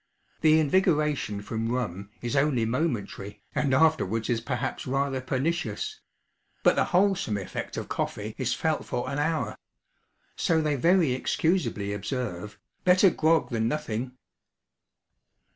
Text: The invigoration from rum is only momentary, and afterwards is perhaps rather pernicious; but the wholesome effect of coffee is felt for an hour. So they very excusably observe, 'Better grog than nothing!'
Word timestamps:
The 0.39 0.59
invigoration 0.59 1.43
from 1.43 1.71
rum 1.71 2.09
is 2.23 2.35
only 2.35 2.65
momentary, 2.65 3.43
and 3.53 3.71
afterwards 3.71 4.31
is 4.31 4.41
perhaps 4.41 4.87
rather 4.87 5.21
pernicious; 5.21 5.99
but 6.63 6.75
the 6.75 6.85
wholesome 6.85 7.37
effect 7.37 7.77
of 7.77 7.87
coffee 7.87 8.33
is 8.39 8.51
felt 8.51 8.83
for 8.83 9.07
an 9.07 9.19
hour. 9.19 9.59
So 10.35 10.59
they 10.59 10.75
very 10.75 11.11
excusably 11.11 11.93
observe, 11.93 12.57
'Better 12.83 13.11
grog 13.11 13.51
than 13.51 13.67
nothing!' 13.67 14.13